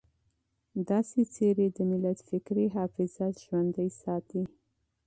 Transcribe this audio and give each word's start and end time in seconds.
داسې 0.89 1.19
څېرې 1.33 1.67
د 1.77 1.77
ملت 1.89 2.19
فکري 2.29 2.67
حافظه 2.75 3.25
ژوندۍ 3.41 3.89
ساتي. 4.01 4.43